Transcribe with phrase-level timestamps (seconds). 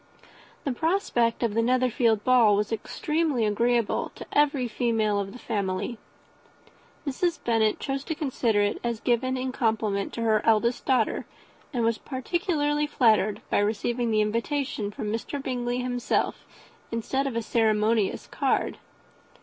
[0.63, 5.99] The prospect of the Netherfield ball was extremely agreeable to every female of the family.
[7.05, 7.37] Mrs.
[7.43, 11.27] Bennet chose to consider it as given in compliment to her eldest daughter,
[11.71, 15.39] and was particularly flattered by receiving the invitation from Mr.
[15.39, 16.47] Bingley himself,
[16.91, 18.79] instead of a ceremonious card.